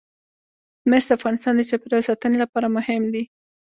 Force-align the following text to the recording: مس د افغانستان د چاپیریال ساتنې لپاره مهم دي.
مس 0.89 1.03
د 1.07 1.11
افغانستان 1.17 1.53
د 1.55 1.61
چاپیریال 1.69 2.03
ساتنې 2.09 2.37
لپاره 2.43 2.67
مهم 2.77 3.03
دي. 3.13 3.23